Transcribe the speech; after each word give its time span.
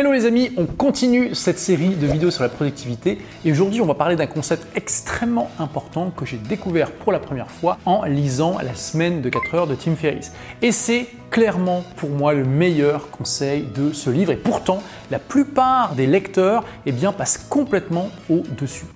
Hello 0.00 0.12
les 0.12 0.24
amis, 0.24 0.50
on 0.56 0.64
continue 0.64 1.34
cette 1.34 1.58
série 1.58 1.90
de 1.90 2.06
vidéos 2.06 2.30
sur 2.30 2.42
la 2.42 2.48
productivité 2.48 3.18
et 3.44 3.52
aujourd'hui 3.52 3.82
on 3.82 3.86
va 3.86 3.92
parler 3.92 4.16
d'un 4.16 4.26
concept 4.26 4.66
extrêmement 4.74 5.50
important 5.58 6.10
que 6.10 6.24
j'ai 6.24 6.38
découvert 6.38 6.90
pour 6.90 7.12
la 7.12 7.18
première 7.18 7.50
fois 7.50 7.76
en 7.84 8.04
lisant 8.04 8.56
La 8.62 8.74
semaine 8.74 9.20
de 9.20 9.28
4 9.28 9.54
heures 9.54 9.66
de 9.66 9.74
Tim 9.74 9.96
Ferriss. 9.96 10.32
Et 10.62 10.72
c'est 10.72 11.06
clairement 11.28 11.84
pour 11.96 12.08
moi 12.08 12.32
le 12.32 12.46
meilleur 12.46 13.10
conseil 13.10 13.66
de 13.74 13.92
ce 13.92 14.08
livre 14.08 14.32
et 14.32 14.38
pourtant 14.38 14.82
la 15.10 15.18
plupart 15.18 15.94
des 15.94 16.06
lecteurs 16.06 16.64
eh 16.86 16.92
bien, 16.92 17.12
passent 17.12 17.36
complètement 17.36 18.08
au-dessus. 18.30 18.86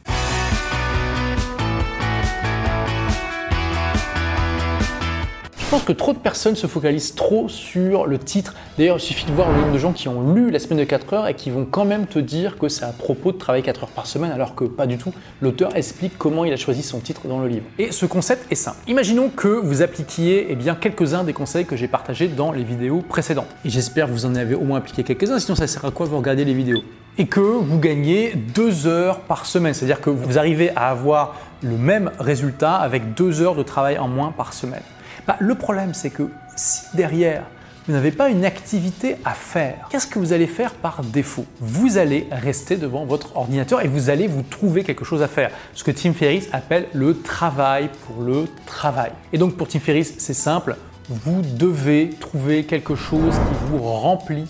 Pense 5.75 5.83
que 5.83 5.93
trop 5.93 6.13
de 6.13 6.19
personnes 6.19 6.55
se 6.55 6.69
focalisent 6.69 7.17
trop 7.17 7.49
sur 7.49 8.07
le 8.07 8.17
titre. 8.17 8.55
D'ailleurs, 8.79 8.99
il 8.99 9.01
suffit 9.01 9.27
de 9.27 9.33
voir 9.33 9.51
le 9.51 9.57
nombre 9.61 9.73
de 9.73 9.79
gens 9.79 9.93
qui 9.93 10.07
ont 10.07 10.33
lu 10.33 10.53
la 10.53 10.61
semaine 10.61 10.79
de 10.79 10.85
4 10.85 11.13
heures 11.15 11.27
et 11.27 11.35
qui 11.35 11.51
vont 11.51 11.67
quand 11.69 11.85
même 11.85 12.07
te 12.07 12.21
dire 12.21 12.59
que 12.59 12.69
c'est 12.69 12.85
à 12.85 12.93
propos 12.93 13.33
de 13.33 13.39
travailler 13.39 13.65
4 13.65 13.83
heures 13.83 13.89
par 13.89 14.07
semaine, 14.07 14.31
alors 14.31 14.55
que 14.55 14.63
pas 14.63 14.87
du 14.87 14.99
tout. 14.99 15.13
L'auteur 15.43 15.75
explique 15.75 16.17
comment 16.17 16.45
il 16.45 16.53
a 16.53 16.57
choisi 16.57 16.85
son 16.85 17.01
titre 17.01 17.27
dans 17.27 17.41
le 17.41 17.49
livre. 17.49 17.65
Et 17.81 17.91
ce 17.91 18.07
concept 18.07 18.47
est 18.53 18.55
simple. 18.55 18.77
Imaginons 18.87 19.31
que 19.31 19.49
vous 19.49 19.83
appliquiez 19.83 20.47
eh 20.49 20.55
bien, 20.55 20.77
quelques-uns 20.77 21.25
des 21.25 21.33
conseils 21.33 21.65
que 21.65 21.75
j'ai 21.75 21.89
partagés 21.89 22.29
dans 22.29 22.53
les 22.53 22.63
vidéos 22.63 23.01
précédentes. 23.01 23.51
Et 23.65 23.69
j'espère 23.69 24.07
que 24.07 24.13
vous 24.13 24.27
en 24.27 24.37
avez 24.37 24.55
au 24.55 24.63
moins 24.63 24.79
appliqué 24.79 25.03
quelques-uns, 25.03 25.41
sinon 25.41 25.57
ça 25.57 25.67
sert 25.67 25.85
à 25.85 25.91
quoi 25.91 26.07
vous 26.07 26.19
regardez 26.19 26.45
les 26.45 26.55
vidéos? 26.55 26.85
Et 27.19 27.27
que 27.27 27.41
vous 27.41 27.81
gagnez 27.81 28.35
2 28.55 28.87
heures 28.87 29.23
par 29.23 29.45
semaine. 29.45 29.75
C'est-à-dire 29.75 30.01
que 30.01 30.11
vous 30.11 30.39
arrivez 30.39 30.71
à 30.77 30.91
avoir 30.91 31.35
le 31.63 31.77
même 31.77 32.13
résultat 32.21 32.77
avec 32.77 33.15
2 33.15 33.43
heures 33.43 33.57
de 33.57 33.65
travail 33.65 33.99
en 33.99 34.07
moins 34.07 34.31
par 34.31 34.53
semaine. 34.53 34.83
Bah, 35.27 35.37
le 35.41 35.55
problème, 35.55 35.95
c'est 35.95 36.11
que 36.11 36.29
si 36.57 36.83
derrière, 36.95 37.45
vous 37.87 37.93
n'avez 37.93 38.13
pas 38.13 38.31
une 38.31 38.45
activité 38.45 39.17
à 39.25 39.33
faire, 39.33 39.89
qu'est-ce 39.91 40.07
que 40.07 40.19
vous 40.19 40.33
allez 40.33 40.47
faire 40.47 40.73
par 40.73 41.03
défaut? 41.03 41.45
Vous 41.61 41.99
allez 41.99 42.27
rester 42.31 42.77
devant 42.77 43.05
votre 43.05 43.37
ordinateur 43.37 43.83
et 43.83 43.89
vous 43.89 44.09
allez 44.09 44.27
vous 44.27 44.43
trouver 44.43 44.85
quelque 44.85 45.05
chose 45.05 45.23
à 45.23 45.29
faire. 45.29 45.51
Ce 45.75 45.85
que 45.85 45.91
Tim 45.91 46.15
Ferriss 46.15 46.49
appelle 46.53 46.87
le 46.95 47.21
travail 47.21 47.91
pour 48.07 48.23
le 48.23 48.47
travail. 48.65 49.11
Et 49.35 49.39
donc 49.39 49.57
pour 49.57 49.69
Tim 49.69 49.81
Ferriss, 49.81 50.15
c'est 50.19 50.35
simple, 50.35 50.77
vous 51.11 51.43
devez 51.43 52.11
trouver 52.21 52.65
quelque 52.65 52.95
chose 52.95 53.35
qui 53.35 53.71
vous 53.71 53.79
remplit 53.79 54.47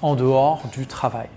en 0.00 0.16
dehors 0.16 0.64
du 0.76 0.86
travail. 0.86 1.28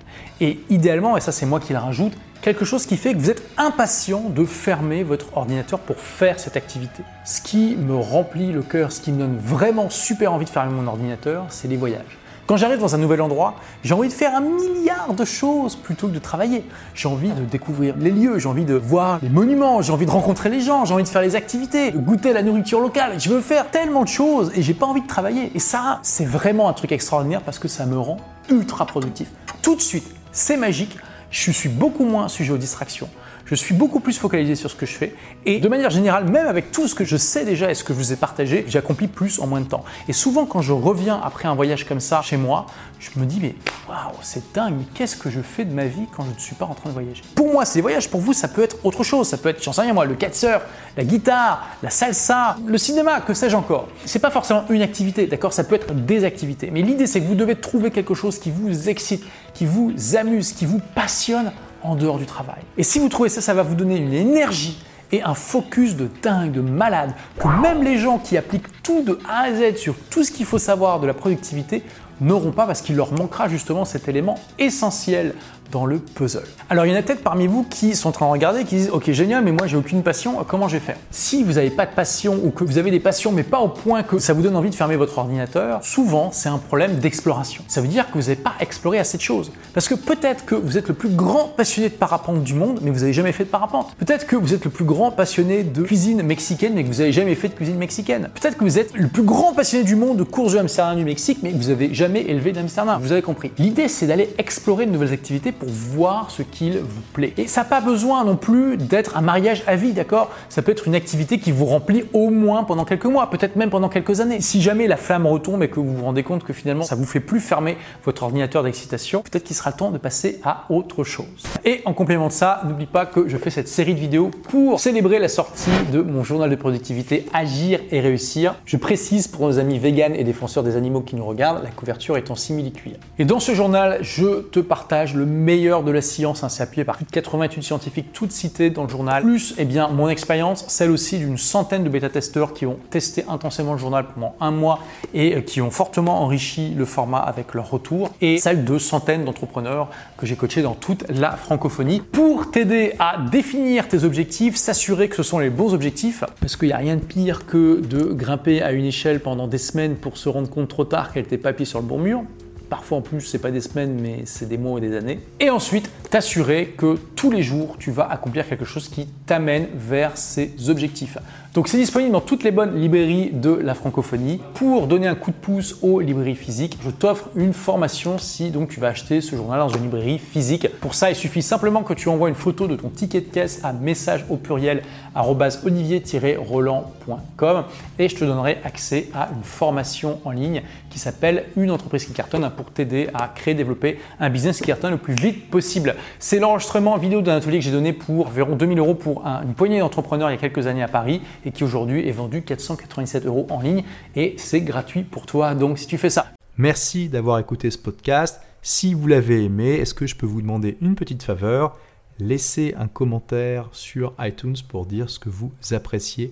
Et 0.42 0.60
idéalement, 0.70 1.16
et 1.16 1.22
ça 1.22 1.32
c'est 1.32 1.46
moi 1.46 1.60
qui 1.60 1.74
le 1.74 1.80
rajoute, 1.80 2.14
quelque 2.46 2.64
chose 2.64 2.86
qui 2.86 2.96
fait 2.96 3.16
que 3.16 3.18
vous 3.18 3.32
êtes 3.32 3.42
impatient 3.58 4.30
de 4.30 4.46
fermer 4.46 5.02
votre 5.02 5.36
ordinateur 5.36 5.80
pour 5.80 5.98
faire 5.98 6.40
cette 6.40 6.56
activité. 6.56 7.02
Ce 7.26 7.42
qui 7.42 7.76
me 7.76 7.96
remplit 7.96 8.52
le 8.52 8.62
cœur, 8.62 8.92
ce 8.92 9.02
qui 9.02 9.12
me 9.12 9.18
donne 9.18 9.36
vraiment 9.36 9.90
super 9.90 10.32
envie 10.32 10.46
de 10.46 10.52
fermer 10.52 10.72
mon 10.72 10.86
ordinateur, 10.86 11.48
c'est 11.50 11.68
les 11.68 11.76
voyages. 11.76 12.20
Quand 12.46 12.56
j'arrive 12.56 12.78
dans 12.78 12.94
un 12.94 13.00
nouvel 13.00 13.22
endroit, 13.22 13.56
j'ai 13.84 13.96
envie 13.96 14.10
de 14.10 14.14
faire 14.14 14.36
un 14.36 14.42
milliard 14.42 15.16
de 15.16 15.26
choses 15.26 15.76
plutôt 15.76 16.08
que 16.08 16.14
de 16.14 16.20
travailler. 16.20 16.64
J'ai 16.94 17.08
envie 17.08 17.32
de 17.32 17.46
découvrir 17.46 17.96
les 17.98 18.12
lieux, 18.12 18.38
j'ai 18.38 18.48
envie 18.48 18.64
de 18.64 18.76
voir 18.76 19.18
les 19.24 19.30
monuments, 19.30 19.82
j'ai 19.82 19.92
envie 19.92 20.06
de 20.06 20.12
rencontrer 20.12 20.50
les 20.50 20.62
gens, 20.62 20.86
j'ai 20.86 20.94
envie 20.94 21.04
de 21.04 21.10
faire 21.10 21.24
les 21.24 21.36
activités, 21.36 21.90
de 21.90 21.98
goûter 21.98 22.32
la 22.32 22.44
nourriture 22.44 22.80
locale. 22.80 23.20
Je 23.20 23.30
veux 23.30 23.42
faire 23.42 23.72
tellement 23.72 24.04
de 24.04 24.08
choses 24.08 24.52
et 24.54 24.62
j'ai 24.62 24.76
pas 24.76 24.86
envie 24.86 25.02
de 25.02 25.08
travailler. 25.08 25.52
Et 25.56 25.60
ça, 25.60 25.98
c'est 26.04 26.26
vraiment 26.26 26.70
un 26.70 26.74
truc 26.74 26.92
extraordinaire 26.92 27.42
parce 27.42 27.58
que 27.58 27.68
ça 27.68 27.88
me 27.88 27.98
rend 27.98 28.18
ultra 28.52 28.86
productif. 28.86 29.30
Tout 29.64 29.76
de 29.76 29.82
suite, 29.82 30.06
c'est 30.32 30.58
magique 30.58 30.96
je 31.32 31.52
suis 31.52 31.70
beaucoup 31.70 32.06
moins 32.06 32.28
sujet 32.28 32.52
aux 32.52 32.58
distractions. 32.58 33.10
Je 33.46 33.54
suis 33.54 33.76
beaucoup 33.76 34.00
plus 34.00 34.18
focalisé 34.18 34.56
sur 34.56 34.72
ce 34.72 34.76
que 34.76 34.88
je 34.88 34.94
fais. 34.94 35.14
Et 35.46 35.60
de 35.60 35.70
manière 35.70 35.92
générale, 35.92 36.26
même 36.26 36.48
avec 36.48 36.72
tout 36.72 36.88
ce 36.88 36.96
que 36.96 37.06
je 37.06 37.16
sais 37.16 37.46
déjà 37.46 37.70
et 37.70 37.76
ce 37.76 37.84
que 37.84 37.94
je 37.94 38.00
vous 38.00 38.12
ai 38.12 38.16
partagé, 38.16 38.66
j'accomplis 38.68 39.08
plus 39.08 39.40
en 39.40 39.46
moins 39.46 39.62
de 39.62 39.68
temps. 39.68 39.86
Et 40.08 40.14
souvent, 40.14 40.48
quand 40.48 40.64
je 40.64 40.74
reviens 40.74 41.22
après 41.24 41.48
un 41.48 41.54
voyage 41.54 41.86
comme 41.86 42.00
ça 42.00 42.24
chez 42.24 42.38
moi, 42.38 42.66
je 43.00 43.20
me 43.20 43.26
dis, 43.28 43.40
mais 43.40 43.54
waouh, 43.88 44.16
c'est 44.24 44.52
dingue, 44.52 44.80
qu'est-ce 44.96 45.16
que 45.16 45.30
je 45.30 45.42
fais 45.42 45.64
de 45.64 45.72
ma 45.72 45.86
vie 45.86 46.08
quand 46.16 46.24
je 46.24 46.34
ne 46.34 46.40
suis 46.40 46.56
pas 46.56 46.66
en 46.66 46.74
train 46.74 46.90
de 46.90 46.96
voyager? 46.96 47.22
Pour 47.36 47.52
moi, 47.52 47.66
des 47.72 47.82
voyages. 47.82 48.10
Pour 48.10 48.20
vous, 48.20 48.34
ça 48.34 48.48
peut 48.48 48.64
être 48.64 48.78
autre 48.84 49.04
chose. 49.04 49.28
Ça 49.28 49.38
peut 49.38 49.50
être, 49.50 49.64
j'en 49.64 49.74
sais 49.74 49.82
rien 49.82 49.94
moi, 49.94 50.06
le 50.06 50.16
kitesurf, 50.16 50.64
la 50.98 51.04
guitare, 51.04 51.68
la 51.84 51.92
salsa, 51.92 52.58
le 52.66 52.80
cinéma, 52.80 53.22
que 53.22 53.36
sais-je 53.36 53.56
encore. 53.56 53.90
C'est 54.06 54.18
pas 54.18 54.32
forcément 54.32 54.64
une 54.70 54.82
activité, 54.82 55.28
d'accord? 55.28 55.54
Ça 55.54 55.64
peut 55.64 55.76
être 55.76 55.94
des 55.94 56.24
activités. 56.24 56.72
Mais 56.72 56.82
l'idée, 56.82 57.06
c'est 57.06 57.22
que 57.22 57.28
vous 57.28 57.36
devez 57.36 57.56
trouver 57.56 57.92
quelque 57.92 58.16
chose 58.16 58.40
qui 58.40 58.50
vous 58.50 58.90
excite, 58.90 59.24
qui 59.54 59.68
vous 59.68 59.94
amuse, 60.16 60.52
qui 60.52 60.66
vous 60.66 60.82
passionne 60.96 61.52
en 61.86 61.96
dehors 61.96 62.18
du 62.18 62.26
travail. 62.26 62.62
Et 62.78 62.84
si 62.84 63.00
vous 63.00 63.10
trouvez 63.10 63.30
ça, 63.30 63.42
ça 63.42 63.54
va 63.54 63.64
vous 63.64 63.76
donner 63.76 63.98
une 63.98 64.14
énergie 64.14 64.78
et 65.12 65.22
un 65.22 65.34
focus 65.34 65.96
de 65.96 66.10
dingue, 66.22 66.52
de 66.52 66.62
malade, 66.62 67.14
que 67.40 67.48
même 67.48 67.84
les 67.84 67.98
gens 67.98 68.18
qui 68.18 68.38
appliquent 68.38 68.82
tout 68.82 69.04
de 69.04 69.20
A 69.30 69.44
à 69.44 69.54
Z 69.54 69.78
sur 69.78 69.96
tout 70.10 70.24
ce 70.24 70.32
qu'il 70.32 70.46
faut 70.46 70.58
savoir 70.58 71.00
de 71.00 71.08
la 71.08 71.14
productivité 71.14 71.84
n'auront 72.22 72.52
pas 72.52 72.66
parce 72.66 72.82
qu'il 72.82 72.96
leur 72.96 73.12
manquera 73.14 73.50
justement 73.50 73.86
cet 73.86 74.08
élément 74.08 74.40
essentiel 74.60 75.34
dans 75.72 75.86
le 75.86 75.98
puzzle. 75.98 76.44
Alors 76.70 76.86
il 76.86 76.92
y 76.92 76.96
en 76.96 77.00
a 77.00 77.02
peut-être 77.02 77.24
parmi 77.24 77.48
vous 77.48 77.64
qui 77.64 77.96
sont 77.96 78.10
en 78.10 78.12
train 78.12 78.28
de 78.28 78.32
regarder, 78.32 78.64
qui 78.64 78.76
disent 78.76 78.90
ok 78.92 79.12
génial, 79.12 79.44
mais 79.44 79.52
moi 79.52 79.68
j'ai 79.68 79.78
aucune 79.78 80.04
passion, 80.04 80.38
comment 80.48 80.68
je 80.68 80.78
vais 80.78 80.84
faire? 80.84 80.98
Si 81.12 81.44
vous 81.44 81.54
n'avez 81.54 81.72
pas 81.72 81.86
de 81.86 81.92
passion 81.92 82.40
ou 82.44 82.52
que 82.52 82.64
vous 82.64 82.78
avez 82.78 82.92
des 82.92 83.00
passions 83.00 83.32
mais 83.32 83.44
pas 83.44 83.60
au 83.60 83.68
point 83.68 84.04
que 84.04 84.20
ça 84.20 84.34
vous 84.34 84.42
donne 84.42 84.56
envie 84.56 84.70
de 84.70 84.76
fermer 84.76 84.96
votre 84.96 85.18
ordinateur, 85.18 85.84
souvent 85.84 86.30
c'est 86.32 86.50
un 86.50 86.60
problème 86.60 86.96
d'exploration. 86.98 87.64
Ça 87.68 87.82
veut 87.82 87.88
dire 87.88 88.08
que 88.08 88.14
vous 88.14 88.26
n'avez 88.26 88.36
pas 88.36 88.54
exploré 88.60 89.00
assez 89.00 89.18
de 89.18 89.24
choses. 89.24 89.52
Parce 89.74 89.88
que 89.88 89.96
peut-être 89.96 90.46
que 90.46 90.56
vous 90.56 90.78
êtes 90.78 90.88
le 90.88 90.94
plus 90.94 91.10
grand 91.10 91.48
passionné 91.48 91.90
de 91.90 91.96
parapente 91.96 92.44
du 92.44 92.54
monde, 92.54 92.80
mais 92.84 92.92
vous 92.92 93.00
n'avez 93.00 93.14
jamais 93.14 93.32
fait 93.32 93.46
de 93.46 93.50
parapente. 93.50 93.96
Peut-être 93.98 94.28
que 94.28 94.36
vous 94.36 94.54
êtes 94.54 94.66
le 94.66 94.72
plus 94.72 94.86
grand 94.86 95.12
passionné 95.12 95.64
de 95.64 95.82
cuisine 95.82 96.22
mexicaine, 96.22 96.74
mais 96.76 96.84
que 96.84 96.90
vous 96.90 97.00
n'avez 97.00 97.12
jamais 97.12 97.36
fait 97.36 97.50
de 97.50 97.56
cuisine 97.56 97.78
mexicaine. 97.78 98.30
Peut-être 98.40 98.58
que 98.58 98.64
vous 98.64 98.78
êtes 98.78 98.94
le 98.94 99.08
plus 99.08 99.24
grand 99.24 99.54
passionné 99.54 99.84
du 99.84 99.96
monde 99.96 100.18
de 100.18 100.24
courses 100.24 100.54
de 100.54 100.60
Amsterdam 100.60 100.98
du 100.98 101.06
Mexique, 101.06 101.40
mais 101.42 101.52
vous 101.52 101.70
n'avez 101.70 101.94
jamais 101.94 102.05
élevé 102.14 102.52
d'Amsterdam. 102.52 103.00
Vous 103.02 103.12
avez 103.12 103.22
compris. 103.22 103.52
L'idée 103.58 103.88
c'est 103.88 104.08
d'aller 104.08 104.30
explorer 104.38 104.86
de 104.86 104.92
nouvelles 104.92 105.14
activités 105.14 105.52
pour 105.52 105.70
voir 105.70 106.32
ce 106.32 106.42
qu'il 106.42 106.78
vous 106.80 107.02
plaît. 107.14 107.34
Et 107.38 107.48
ça 107.48 107.62
n'a 107.62 107.66
pas 107.66 107.82
besoin 107.82 108.24
non 108.24 108.36
plus 108.36 108.78
d'être 108.78 109.18
un 109.18 109.22
mariage 109.22 109.64
à 109.68 109.76
vie, 109.76 109.94
d'accord? 109.94 110.32
Ça 110.50 110.62
peut 110.62 110.72
être 110.72 110.88
une 110.88 110.96
activité 110.96 111.40
qui 111.40 111.52
vous 111.52 111.66
remplit 111.66 112.06
au 112.14 112.30
moins 112.30 112.64
pendant 112.64 112.86
quelques 112.86 113.06
mois, 113.06 113.30
peut-être 113.30 113.56
même 113.56 113.70
pendant 113.70 113.90
quelques 113.90 114.22
années. 114.22 114.42
Si 114.42 114.62
jamais 114.62 114.88
la 114.88 114.98
flamme 114.98 115.26
retombe 115.26 115.64
et 115.64 115.70
que 115.70 115.80
vous 115.80 115.96
vous 115.96 116.04
rendez 116.04 116.24
compte 116.24 116.44
que 116.44 116.54
finalement 116.54 116.84
ça 116.84 116.96
vous 116.96 117.06
fait 117.06 117.20
plus 117.20 117.40
fermer 117.40 117.78
votre 118.04 118.24
ordinateur 118.24 118.64
d'excitation, 118.64 119.22
peut-être 119.22 119.44
qu'il 119.44 119.56
sera 119.56 119.72
temps 119.72 119.92
de 119.92 119.98
passer 119.98 120.40
à 120.44 120.66
autre 120.70 121.04
chose. 121.04 121.26
Et 121.64 121.82
en 121.86 121.94
complément 121.94 122.28
de 122.28 122.34
ça, 122.34 122.62
n'oublie 122.66 122.86
pas 122.86 123.06
que 123.06 123.28
je 123.28 123.38
fais 123.38 123.50
cette 123.50 123.68
série 123.68 123.96
de 123.96 124.00
vidéos 124.00 124.32
pour 124.50 124.80
célébrer 124.80 125.20
la 125.20 125.30
sortie 125.30 125.72
de 125.92 126.02
mon 126.02 126.24
journal 126.24 126.50
de 126.50 126.56
productivité 126.56 127.26
Agir 127.34 127.80
et 127.92 128.00
réussir. 128.00 128.56
Je 128.66 128.78
précise 128.78 129.28
pour 129.28 129.48
nos 129.48 129.60
amis 129.60 129.80
véganes 129.80 130.16
et 130.16 130.24
défenseurs 130.24 130.64
des 130.64 130.76
animaux 130.76 131.02
qui 131.02 131.16
nous 131.16 131.26
regardent, 131.26 131.64
la 131.64 131.70
couverture 131.70 131.95
est 132.16 132.32
en 132.32 132.36
simili-cuir. 132.36 132.94
Et 133.18 133.26
dans 133.26 133.40
ce 133.40 133.54
journal, 133.54 133.98
je 134.02 134.42
te 134.42 134.60
partage 134.60 135.16
le 135.16 135.26
meilleur 135.26 135.84
de 135.84 135.92
la 135.92 136.02
science, 136.02 136.44
hein, 136.44 136.50
c'est 136.50 136.64
appuyé 136.64 136.84
par 136.84 136.98
plus 136.98 137.06
de 137.06 137.12
80 137.12 137.46
études 137.46 137.64
scientifiques, 137.64 138.14
toutes 138.14 138.32
citées 138.32 138.70
dans 138.70 138.84
le 138.84 138.90
journal, 138.90 139.24
plus 139.24 139.56
eh 139.58 139.66
bien, 139.66 139.88
mon 139.88 140.08
expérience, 140.10 140.66
celle 140.68 140.92
aussi 140.92 141.18
d'une 141.18 141.38
centaine 141.38 141.84
de 141.84 141.90
bêta-testeurs 141.90 142.54
qui 142.54 142.66
ont 142.66 142.78
testé 142.90 143.26
intensément 143.28 143.74
le 143.74 143.80
journal 143.80 144.06
pendant 144.14 144.36
un 144.40 144.52
mois 144.52 144.80
et 145.14 145.36
euh, 145.36 145.42
qui 145.42 145.62
ont 145.62 145.72
fortement 145.72 146.22
enrichi 146.22 146.74
le 146.76 146.86
format 146.86 147.20
avec 147.20 147.54
leur 147.54 147.70
retour, 147.70 148.12
et 148.22 148.38
celle 148.38 148.64
de 148.64 148.78
centaines 148.78 149.26
d'entrepreneurs 149.26 149.90
que 150.18 150.26
j'ai 150.26 150.36
coachés 150.36 150.62
dans 150.62 150.76
toute 150.76 151.06
la 151.10 151.32
francophonie. 151.32 152.02
Pour 152.02 152.52
t'aider 152.52 152.94
à 153.00 153.18
définir 153.32 153.88
tes 153.88 154.04
objectifs, 154.04 154.56
s'assurer 154.56 155.10
que 155.10 155.16
ce 155.16 155.24
sont 155.24 155.40
les 155.40 155.50
bons 155.50 155.74
objectifs, 155.74 156.24
parce 156.40 156.56
qu'il 156.56 156.68
n'y 156.68 156.74
a 156.74 156.78
rien 156.78 156.96
de 156.96 157.02
pire 157.02 157.46
que 157.46 157.82
de 157.82 158.14
grimper 158.14 158.62
à 158.62 158.72
une 158.72 158.86
échelle 158.86 159.20
pendant 159.20 159.48
des 159.48 159.58
semaines 159.58 159.96
pour 159.96 160.18
se 160.18 160.30
rendre 160.30 160.50
compte 160.50 160.68
trop 160.68 160.86
tard 160.86 161.12
qu'elle 161.12 161.24
n'était 161.24 161.38
pas 161.38 161.54
sur 161.64 161.80
le 161.80 161.85
bon 161.86 162.00
mur. 162.00 162.24
Parfois 162.70 163.00
en 163.00 163.02
plus, 163.02 163.22
c'est 163.22 163.40
pas 163.40 163.52
des 163.52 163.62
semaines, 163.62 164.00
mais 164.00 164.22
c'est 164.26 164.48
des 164.48 164.58
mois 164.58 164.80
et 164.80 164.82
des 164.82 164.96
années. 164.96 165.20
Et 165.40 165.50
ensuite, 165.50 165.90
t'assurer 166.10 166.74
que 166.78 166.98
tous 167.16 167.32
les 167.32 167.44
jours, 167.44 167.78
tu 167.80 167.92
vas 167.92 168.10
accomplir 168.10 168.48
quelque 168.48 168.66
chose 168.66 168.90
qui 168.90 169.08
t'amène 169.26 169.68
vers 169.76 170.18
ces 170.18 170.70
objectifs. 170.70 171.18
Donc 171.56 171.68
c'est 171.70 171.78
disponible 171.78 172.12
dans 172.12 172.22
toutes 172.22 172.44
les 172.44 172.52
bonnes 172.52 172.76
librairies 172.76 173.30
de 173.32 173.52
la 173.52 173.74
francophonie. 173.76 174.42
Pour 174.56 174.88
donner 174.88 175.08
un 175.08 175.16
coup 175.16 175.32
de 175.32 175.38
pouce 175.38 175.78
aux 175.82 176.02
librairies 176.02 176.36
physiques, 176.36 176.78
je 176.84 176.90
t'offre 176.90 177.30
une 177.36 177.54
formation 177.54 178.18
si 178.18 178.50
donc 178.50 178.68
tu 178.68 178.82
vas 178.82 178.90
acheter 178.90 179.22
ce 179.22 179.38
journal 179.38 179.60
dans 179.60 179.70
une 179.70 179.84
librairie 179.84 180.20
physique. 180.20 180.68
Pour 180.82 180.96
ça, 180.96 181.10
il 181.10 181.16
suffit 181.16 181.42
simplement 181.42 181.84
que 181.84 181.94
tu 181.94 182.10
envoies 182.10 182.28
une 182.28 182.36
photo 182.36 182.68
de 182.68 182.76
ton 182.76 182.90
ticket 182.90 183.22
de 183.22 183.28
caisse 183.28 183.62
à 183.64 183.72
message 183.72 184.26
au 184.30 184.36
pluriel 184.36 184.84
olivier-roland.com 185.16 187.64
et 188.00 188.10
je 188.10 188.16
te 188.16 188.26
donnerai 188.26 188.58
accès 188.66 189.08
à 189.14 189.30
une 189.34 189.44
formation 189.44 190.20
en 190.26 190.32
ligne 190.32 190.62
qui 190.90 191.00
s'appelle 191.00 191.46
Une 191.56 191.72
entreprise 191.72 192.04
qui 192.04 192.12
cartonne 192.12 192.44
pour 192.56 192.72
t'aider 192.72 193.10
à 193.14 193.28
créer, 193.28 193.54
développer 193.54 194.00
un 194.20 194.30
business 194.30 194.60
qui 194.60 194.68
cartonne 194.68 194.92
le 194.92 194.98
plus 194.98 195.14
vite 195.14 195.50
possible. 195.50 195.96
C'est 196.20 196.40
l'enregistrement 196.40 196.98
vidéo 196.98 197.22
d'un 197.22 197.36
atelier 197.36 197.60
que 197.60 197.64
j'ai 197.64 197.72
donné 197.72 197.94
pour 197.94 198.28
environ 198.28 198.56
2000 198.56 198.80
euros 198.80 198.96
pour 198.96 199.26
une 199.26 199.54
poignée 199.54 199.80
d'entrepreneurs 199.80 200.30
il 200.30 200.34
y 200.34 200.38
a 200.38 200.40
quelques 200.40 200.68
années 200.68 200.84
à 200.84 200.88
Paris 200.88 201.22
et 201.46 201.52
qui 201.52 201.64
aujourd'hui 201.64 202.08
est 202.08 202.12
vendu 202.12 202.42
497 202.42 203.26
euros 203.26 203.48
en 203.50 203.62
ligne 203.62 203.84
et 204.16 204.36
c'est 204.38 204.62
gratuit 204.62 205.04
pour 205.04 205.26
toi. 205.26 205.56
Donc 205.56 205.78
si 205.80 205.88
tu 205.88 205.98
fais 205.98 206.10
ça. 206.10 206.28
Merci 206.58 207.10
d'avoir 207.10 207.40
écouté 207.40 207.70
ce 207.70 207.78
podcast. 207.78 208.42
Si 208.62 208.94
vous 208.94 209.08
l'avez 209.08 209.44
aimé, 209.44 209.74
est-ce 209.74 209.94
que 209.94 210.08
je 210.08 210.16
peux 210.16 210.26
vous 210.26 210.42
demander 210.42 210.78
une 210.82 210.96
petite 210.96 211.22
faveur? 211.22 211.78
Laissez 212.18 212.74
un 212.78 212.88
commentaire 212.88 213.68
sur 213.74 214.14
iTunes 214.20 214.56
pour 214.70 214.86
dire 214.86 215.10
ce 215.10 215.20
que 215.20 215.30
vous 215.30 215.52
appréciez 215.72 216.32